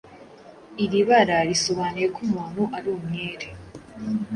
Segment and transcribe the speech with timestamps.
[0.83, 3.47] iri bara risobanura ko umuntu ari umwere